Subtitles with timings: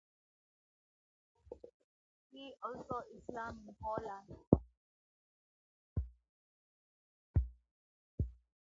[2.31, 4.35] See also Islam in Poland.